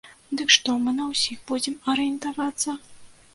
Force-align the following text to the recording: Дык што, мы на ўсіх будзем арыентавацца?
Дык 0.39 0.53
што, 0.55 0.77
мы 0.85 0.93
на 0.99 1.05
ўсіх 1.11 1.43
будзем 1.51 1.77
арыентавацца? 1.95 2.77